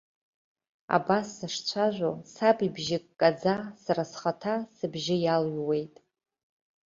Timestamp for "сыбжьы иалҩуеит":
4.75-5.95